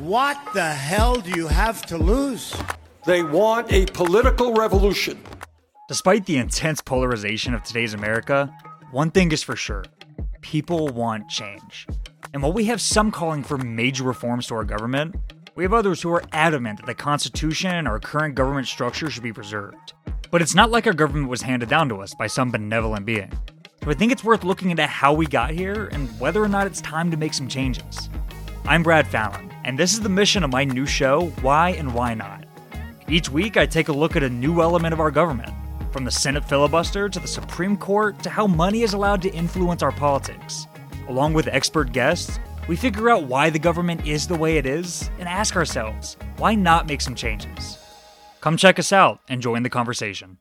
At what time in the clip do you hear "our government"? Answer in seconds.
14.54-15.16, 20.86-21.28, 34.98-35.52